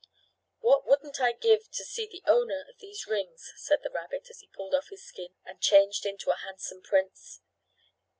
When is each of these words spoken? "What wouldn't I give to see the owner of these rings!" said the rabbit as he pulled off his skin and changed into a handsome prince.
"What 0.61 0.87
wouldn't 0.87 1.19
I 1.21 1.31
give 1.33 1.69
to 1.69 1.85
see 1.85 2.07
the 2.07 2.23
owner 2.25 2.65
of 2.67 2.79
these 2.79 3.05
rings!" 3.05 3.51
said 3.57 3.83
the 3.83 3.91
rabbit 3.91 4.31
as 4.31 4.39
he 4.39 4.47
pulled 4.47 4.73
off 4.73 4.89
his 4.89 5.05
skin 5.05 5.35
and 5.45 5.61
changed 5.61 6.07
into 6.07 6.31
a 6.31 6.37
handsome 6.37 6.81
prince. 6.81 7.39